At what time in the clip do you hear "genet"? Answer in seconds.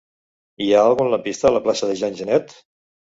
2.23-2.57